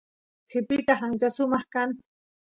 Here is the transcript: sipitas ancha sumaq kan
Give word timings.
sipitas 0.49 0.99
ancha 1.07 1.27
sumaq 1.37 1.65
kan 1.73 1.89